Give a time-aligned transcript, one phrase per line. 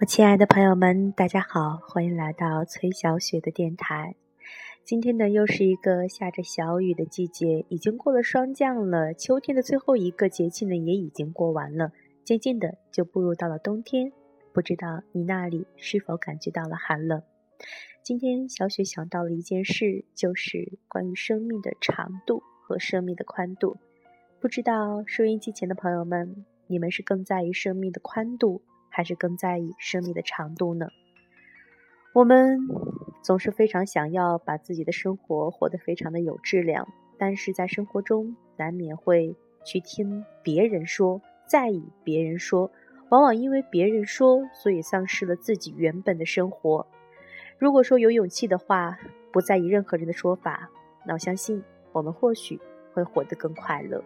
[0.00, 4.14] 我亲爱的朋友们，大家好，欢迎来到崔小雪的电台。
[4.84, 9.12] 今天呢，又是一个下着小雨的季节，已经过了霜降了。
[9.12, 11.90] 秋天的最后一个节气呢，也已经过完了，
[12.24, 14.12] 渐渐的就步入到了冬天。
[14.52, 17.20] 不知道你那里是否感觉到了寒冷？
[18.04, 23.76] 今天小雪想到了一件事，就是关于生命的长度和生命的宽度。
[24.38, 28.62] 不知道收音机前的朋友们，你们是更在意生命的宽度？
[28.90, 30.88] 还是更在意生命的长度呢？
[32.14, 32.58] 我们
[33.22, 36.88] 总是非常想要把自己的生活活得非常的有质量，
[37.18, 42.72] 但是在生活中难免会去听别人说，在意别人说，
[43.10, 46.86] 往往因为别人说，所以丧失了自己原本的生活。
[47.58, 48.98] 如果说有勇气的话，
[49.30, 50.70] 不在意任何人的说法，
[51.06, 51.62] 那我相信
[51.92, 52.58] 我们或许
[52.94, 54.02] 会活得更快乐。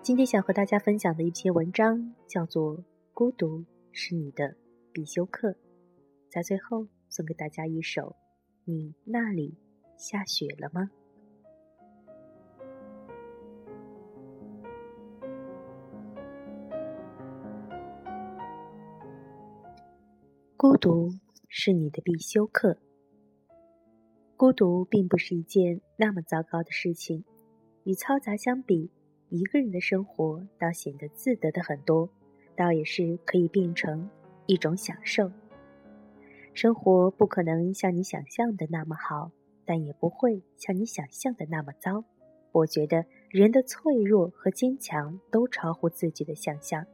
[0.00, 2.78] 今天想和大家分享的一篇文章叫做。
[3.18, 4.54] 孤独是你的
[4.92, 5.56] 必修课，
[6.30, 8.14] 在最后送给大家一首：
[8.64, 9.58] 你那里
[9.96, 10.88] 下雪了吗？
[20.56, 21.10] 孤独
[21.48, 22.78] 是你的必修课。
[24.36, 27.24] 孤独并不是一件那么糟糕的事情，
[27.82, 28.92] 与嘈杂相比，
[29.28, 32.08] 一个人的生活倒显得自得的很多。
[32.58, 34.10] 倒也是可以变成
[34.46, 35.30] 一种享受。
[36.52, 39.30] 生活不可能像你想象的那么好，
[39.64, 42.02] 但也不会像你想象的那么糟。
[42.50, 46.84] 我觉得人的脆弱和坚强都超乎自己的想象。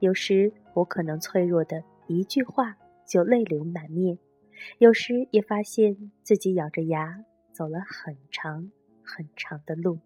[0.00, 4.18] 有时我可能脆弱的一句话就泪流满面，
[4.76, 8.70] 有时也发现自己咬着牙走了很长
[9.02, 9.98] 很长的路。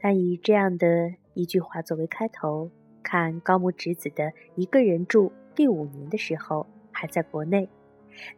[0.00, 2.72] 但以这样的一句话作为开头。
[3.10, 7.68] 看高木直子的一个人住第五年的时候，还在国内。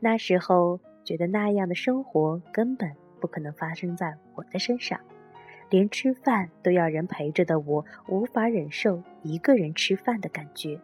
[0.00, 2.90] 那时候觉得那样的生活根本
[3.20, 4.98] 不可能发生在我的身上，
[5.68, 10.80] 连吃饭都要人陪着的我，无法忍受一个人吃饭的感觉。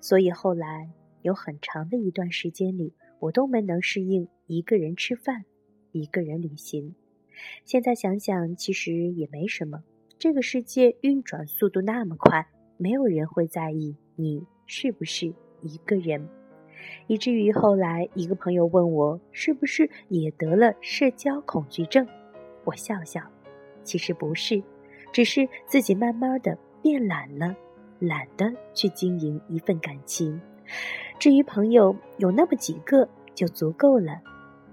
[0.00, 0.90] 所以后来
[1.20, 5.44] 有很长的一段时间里，我都没能适应一个人吃饭、
[5.92, 6.96] 一个人旅行。
[7.64, 9.84] 现在想想，其实也没什么。
[10.18, 12.48] 这个世界运转速度那么快。
[12.82, 16.28] 没有人会在意你是不是一个人，
[17.06, 22.04] 以至于后来一个朋友问我是不是也得了社交恐惧症，
[22.64, 23.22] 我笑笑，
[23.84, 24.60] 其实不是，
[25.12, 27.54] 只是自己慢慢的变懒了，
[28.00, 30.40] 懒得去经营一份感情。
[31.20, 34.20] 至于朋友有那么几个就足够了，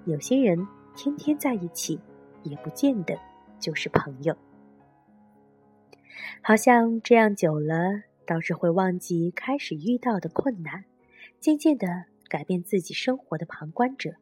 [0.05, 1.99] 有些人天天在一起，
[2.41, 3.15] 也不见得
[3.59, 4.35] 就是朋友。
[6.41, 10.85] 好像这样久了，倒是会忘记开始遇到的困难，
[11.39, 14.15] 渐渐的改变自己生活的旁观者，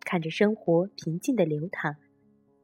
[0.00, 1.96] 看着生活平静的流淌。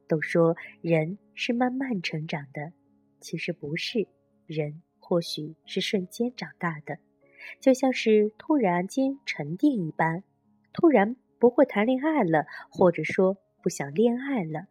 [0.06, 2.72] 都说人是慢慢成长的，
[3.20, 4.06] 其实不是，
[4.46, 6.98] 人或许是瞬间长大的，
[7.58, 10.22] 就像是突然间沉淀一般，
[10.74, 14.66] 突然不会谈恋爱了，或者说不想恋爱了，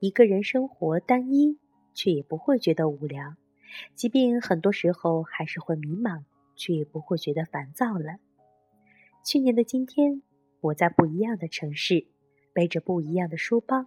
[0.00, 1.58] 一个人生活单一。
[1.94, 3.36] 却也不会觉得无聊，
[3.94, 6.24] 即便很多时候还是会迷茫，
[6.56, 8.18] 却也不会觉得烦躁了。
[9.24, 10.20] 去年的今天，
[10.60, 12.06] 我在不一样的城市，
[12.52, 13.86] 背着不一样的书包，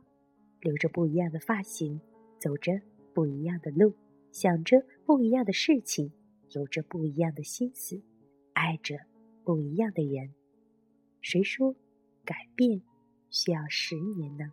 [0.60, 2.02] 留着不一样的发型，
[2.40, 2.82] 走着
[3.14, 3.94] 不一样的路，
[4.32, 6.12] 想着不一样的事情，
[6.52, 8.02] 有着不一样的心思，
[8.54, 8.98] 爱着
[9.44, 10.34] 不一样的人。
[11.22, 11.76] 谁说
[12.24, 12.82] 改变
[13.30, 14.52] 需要十年呢？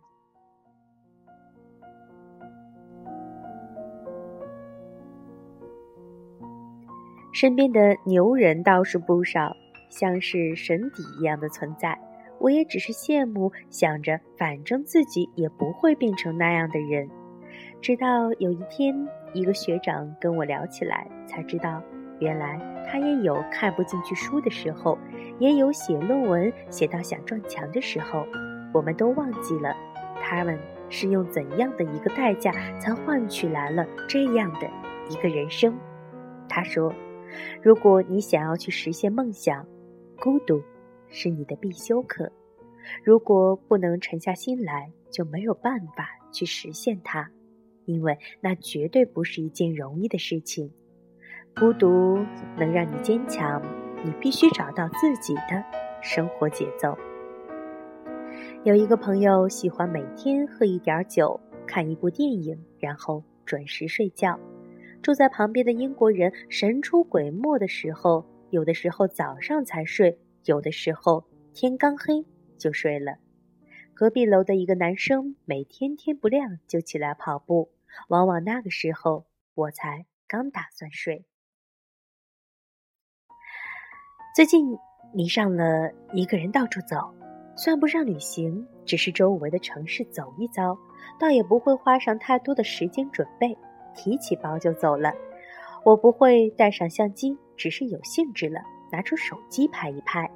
[7.35, 9.57] 身边的牛人倒是不少，
[9.89, 11.99] 像是神邸一样的存在。
[12.39, 17.09] 我也只是羡慕，想着反正自己也不会变成那样的人。
[17.81, 18.95] 直到有一天，
[19.33, 21.83] 一个学长跟我聊起来，才知道
[22.21, 22.57] 原来
[22.87, 24.97] 他也有看不进去书的时候，
[25.37, 28.25] 也有写论文写到想撞墙的时候。
[28.73, 29.75] 我们都忘记了，
[30.21, 30.57] 他们
[30.89, 34.69] 是用怎样的一个代价才换取来了这样的
[35.09, 35.77] 一个人生。
[36.47, 36.93] 他说。
[37.61, 39.65] 如果你想要去实现梦想，
[40.19, 40.61] 孤独
[41.09, 42.31] 是你的必修课。
[43.03, 47.29] 如果不能沉下心来，就没有办法去实现它，
[47.85, 50.71] 因为那绝对不是一件容易的事情。
[51.55, 52.17] 孤独
[52.57, 53.61] 能让你坚强，
[54.03, 55.63] 你必须找到自己的
[56.01, 56.95] 生活节奏。
[58.63, 64.39] 有一个朋友喜欢每天喝一点酒，看一部电影，然后准时睡觉。
[65.05, 71.23] 住在旁边的英国人神出鬼没的时候，有的时候早上才睡，有的时候
[71.53, 72.25] 天刚黑
[72.57, 73.19] 就睡了。
[73.93, 77.69] 隔壁楼的一个男生每天天不亮就起来跑步，
[78.07, 81.23] 往往那个时候我才刚打算睡。
[84.35, 84.75] 最近
[85.13, 87.13] 迷上了一个人到处走，
[87.55, 90.75] 算不上旅行，只是周围的城市走一遭，
[91.19, 93.55] 倒也不会花上太多的时间准备，
[93.95, 95.13] 提起包就走了。
[95.83, 98.59] 我不会带上相机，只是有兴致了，
[98.91, 100.29] 拿出手机拍一拍。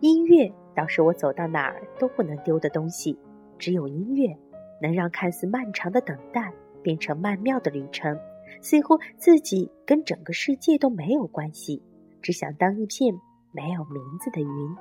[0.00, 3.18] 音乐倒是我走到哪儿都不能丢的东西，
[3.58, 4.36] 只有音乐
[4.80, 6.52] 能让看似漫长的等待
[6.82, 8.18] 变成曼妙的旅程，
[8.60, 11.82] 似乎自己跟整个世界都没有关系，
[12.20, 13.14] 只想当一片
[13.52, 14.76] 没有名字的云，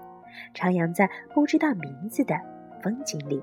[0.53, 2.35] 徜徉在不知道名字的
[2.83, 3.41] 风景里。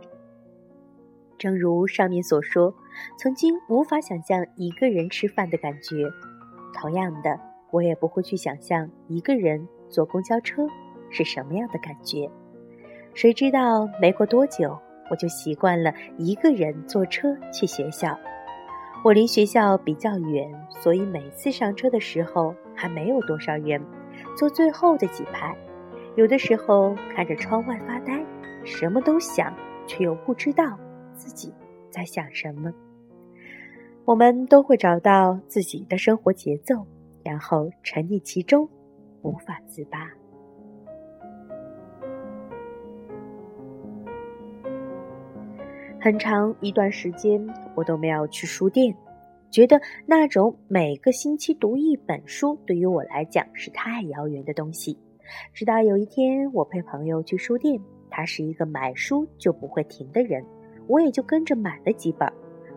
[1.38, 2.74] 正如上面所说，
[3.18, 6.10] 曾经无法想象一个人吃饭的感觉。
[6.74, 7.38] 同样的，
[7.70, 10.66] 我也不会去想象一个人坐公交车
[11.10, 12.30] 是什么样的感觉。
[13.14, 14.78] 谁知道没过多久，
[15.10, 18.18] 我就习惯了一个人坐车去学校。
[19.04, 23.80] 我离学校比较远，所以每次上车的时候还没有多少人，
[24.36, 25.56] 坐最后的几排。
[26.16, 28.24] 有的时候看着窗外发呆，
[28.64, 29.54] 什么都想，
[29.86, 30.78] 却又不知道
[31.14, 31.54] 自己
[31.90, 32.72] 在想什么。
[34.06, 36.86] 我们都会找到自己的生活节奏，
[37.24, 38.68] 然后沉溺其中，
[39.22, 40.08] 无法自拔。
[46.00, 47.44] 很长一段时间，
[47.74, 48.94] 我都没有去书店，
[49.50, 54.96] 觉得那种每个星期读一本书对于我来讲是太遥远的东西。
[55.52, 60.44] 直到有一天，我陪朋友去书店，他是一个买书就不会停的人，
[60.86, 62.32] 我也就跟着买了几本。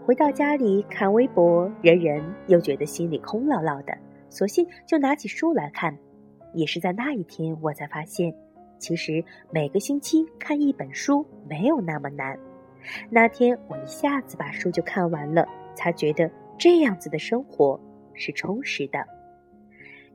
[0.09, 3.95] 回到家里看微博，人人又觉得心里空落落的，
[4.27, 5.95] 索性就拿起书来看。
[6.51, 8.33] 也是在那一天，我才发现，
[8.79, 12.35] 其实每个星期看一本书没有那么难。
[13.11, 16.27] 那天我一下子把书就看完了，才觉得
[16.57, 17.79] 这样子的生活
[18.15, 19.05] 是充实的。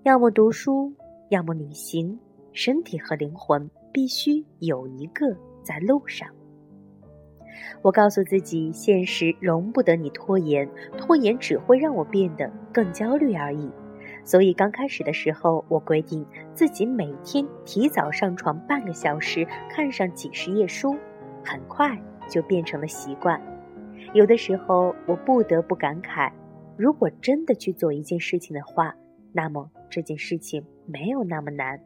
[0.02, 0.92] 要么读书，
[1.28, 2.18] 要么旅行，
[2.52, 5.24] 身体和灵魂必须有一个
[5.62, 6.28] 在路上。
[7.82, 13.70] 我告诉自己，现实容不得你拖延，拖延只会让我变得更焦虑而已。
[14.24, 16.24] 所以刚开始的时候，我规定
[16.54, 20.96] 自己每天提早上床半个小时，看上几十页书，
[21.44, 23.40] 很快就变成了习惯。
[24.14, 26.32] 有的时候，我不得不感慨，
[26.76, 28.94] 如果真的去做一件事情的话，
[29.32, 31.78] 那么这件事情没有那么难。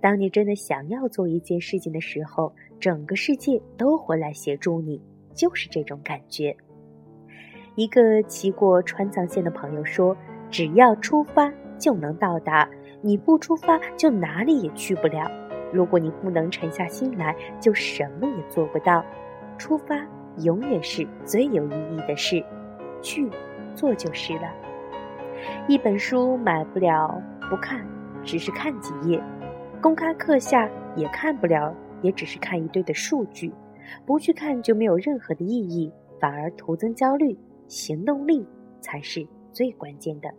[0.00, 5.00] 当你真的想要做一件事情的时候，整个世界都会来协助你，
[5.34, 6.56] 就是这种感觉。
[7.74, 10.16] 一个骑过川藏线的朋友说
[10.48, 12.68] ：“只要出发就能到达，
[13.02, 15.28] 你不出发就哪里也去不了。
[15.72, 19.04] 如果你不能沉下心来，就什么也做不到。
[19.58, 20.06] 出发
[20.38, 22.44] 永远是最有意义的事，
[23.02, 23.28] 去
[23.74, 24.52] 做就是了。
[25.66, 27.20] 一本书买不了
[27.50, 27.84] 不看，
[28.22, 29.20] 只是看几页。”
[29.84, 30.66] 公开课下
[30.96, 33.52] 也看不了，也只是看一堆的数据，
[34.06, 37.36] 不去看就没有任何的意义，反而徒增焦虑。
[37.68, 38.46] 行动力
[38.80, 40.30] 才是最关键的。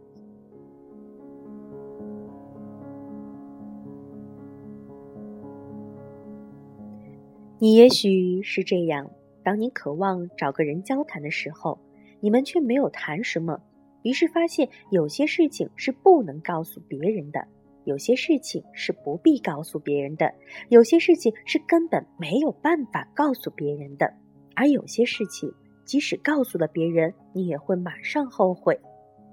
[7.60, 9.12] 你也许是这样：
[9.44, 11.78] 当你渴望找个人交谈的时候，
[12.20, 13.62] 你们却没有谈什么，
[14.02, 17.48] 于是发现有些事情是不能告诉别人的。
[17.86, 20.34] 有些事情是不必告诉别人的，
[20.70, 24.14] 有些事情是根本没有办法告诉别人的，
[24.56, 25.52] 而有些事情
[25.86, 28.80] 即使告诉了别人，你也会马上后悔。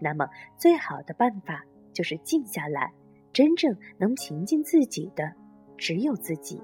[0.01, 0.29] 那么，
[0.59, 2.93] 最好的办法就是静下来，
[3.33, 5.33] 真正能平静自己的
[5.79, 6.61] 只有自己。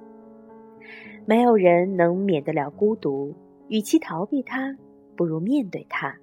[1.24, 3.34] 没有人能免得了孤独，
[3.68, 4.76] 与其逃避它，
[5.16, 6.16] 不如面对它。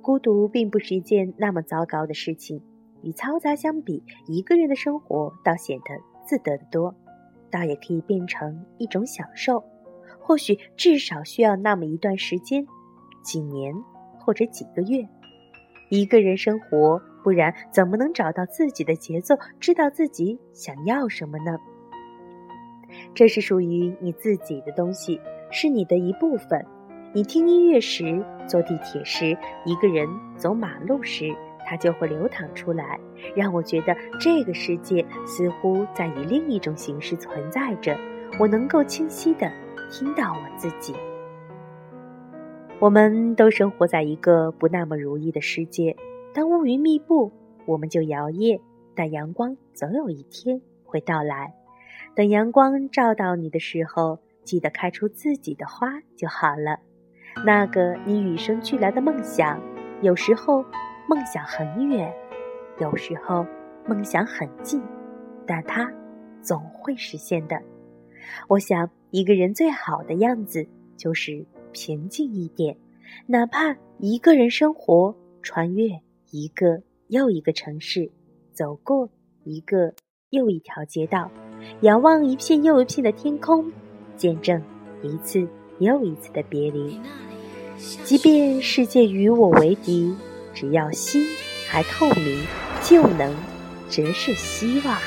[0.00, 2.62] 孤独并不是一件那么糟糕的事情。
[3.02, 5.86] 与嘈杂相比，一个人的生活倒显得
[6.24, 6.94] 自得的多，
[7.50, 9.64] 倒也可以变成一种享受。
[10.18, 12.66] 或许至少需要那么一段时间，
[13.22, 13.74] 几年
[14.18, 15.08] 或者几个月，
[15.90, 21.58] 一个人生活，不然怎么能找到自己的节奏，知道自己想要什么呢？
[23.14, 26.64] 这是属于你自己的东西，是你的一部分。
[27.12, 31.34] 你听音乐时，坐地铁时，一个人走马路时。
[31.70, 32.98] 它就会流淌出来，
[33.36, 37.96] 让我觉得这个世界似乎在以另一种形式存在着。
[38.40, 39.48] 我能够清晰的
[39.88, 40.92] 听到我自己。
[42.80, 45.96] 我们都生活在一个不那么如意的世界。
[46.34, 47.30] 当乌云密布，
[47.66, 48.60] 我们就摇曳；
[48.96, 51.54] 但阳光总有一天会到来。
[52.16, 56.80] 等阳光照到你的时候，记得开出自己的花就好了。
[57.46, 59.60] 那个你与生俱来的梦想，
[60.02, 60.64] 有时候
[61.10, 62.14] 梦想很远，
[62.78, 63.44] 有时候
[63.84, 64.80] 梦想很近，
[65.44, 65.92] 但它
[66.40, 67.60] 总会实现的。
[68.46, 70.64] 我想，一个人最好的样子
[70.96, 72.76] 就是平静一点，
[73.26, 75.12] 哪怕一个人生活，
[75.42, 75.88] 穿越
[76.30, 78.08] 一个又一个城市，
[78.52, 79.10] 走过
[79.42, 79.92] 一个
[80.28, 81.28] 又一条街道，
[81.80, 83.68] 仰望一片又一片的天空，
[84.16, 84.62] 见证
[85.02, 85.44] 一次
[85.80, 87.00] 又一次的别离。
[88.04, 90.14] 即便世界与我为敌，
[90.54, 91.24] 只要心
[91.68, 92.46] 还透明，
[92.82, 93.34] 就能
[93.88, 94.98] 折射希望。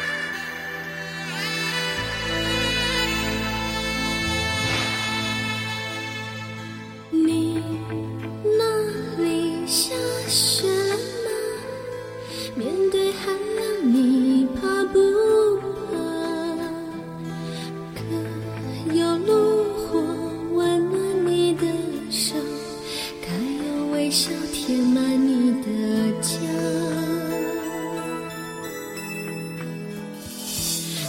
[24.66, 25.68] 填满你的
[26.22, 26.38] 家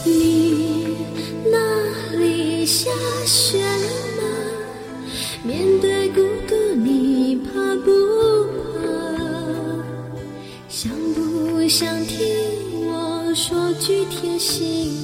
[0.05, 0.97] 你
[1.53, 2.91] 那里下
[3.25, 4.23] 雪了吗？
[5.45, 7.93] 面对孤独你怕不
[8.75, 8.83] 怕？
[10.69, 12.27] 想不想听
[12.89, 15.04] 我说句贴心？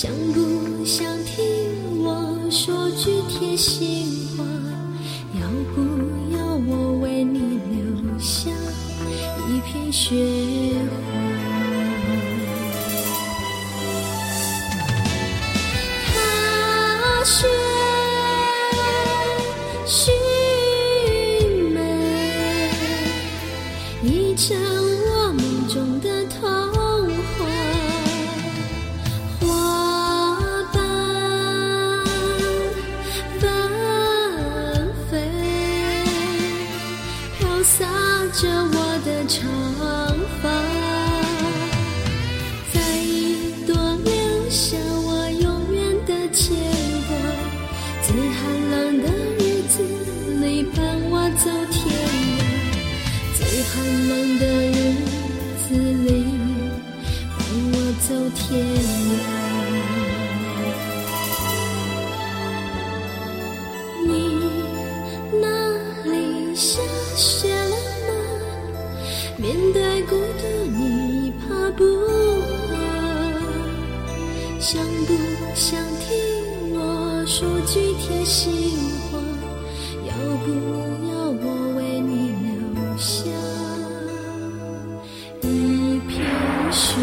[0.00, 4.44] 想不想听我说句贴心话
[5.40, 8.48] 要不要我为你留下
[9.48, 10.14] 一片雪
[11.02, 11.07] 花？
[58.08, 59.20] 走天涯。
[64.06, 64.10] 你
[65.42, 65.44] 那
[66.10, 66.80] 里下
[67.14, 67.76] 雪了
[68.08, 68.10] 吗？
[69.36, 71.84] 面对孤独你怕不
[72.72, 72.74] 怕？
[74.58, 75.12] 想不
[75.54, 76.08] 想听
[76.72, 78.72] 我说句贴心
[79.12, 79.18] 话？
[80.06, 80.14] 要
[80.46, 80.48] 不
[81.10, 81.44] 要我
[81.76, 82.32] 为你
[82.74, 83.28] 留下
[85.42, 86.16] 一片
[86.72, 86.96] 雪？